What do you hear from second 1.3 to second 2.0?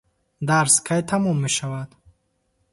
мешавад?